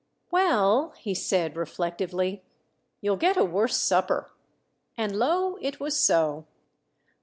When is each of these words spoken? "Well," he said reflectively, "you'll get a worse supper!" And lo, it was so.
"Well," 0.31 0.95
he 0.97 1.13
said 1.13 1.55
reflectively, 1.55 2.41
"you'll 3.01 3.17
get 3.17 3.37
a 3.37 3.45
worse 3.45 3.77
supper!" 3.77 4.31
And 4.97 5.15
lo, 5.15 5.59
it 5.61 5.79
was 5.79 5.95
so. 5.95 6.47